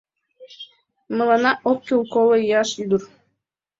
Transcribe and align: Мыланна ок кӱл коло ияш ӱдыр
Мыланна 1.17 1.51
ок 1.69 1.79
кӱл 1.87 2.01
коло 2.13 2.35
ияш 2.43 2.69
ӱдыр 2.83 3.01